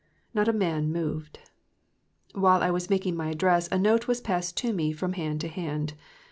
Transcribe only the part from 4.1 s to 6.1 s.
passed to me from hand to hand.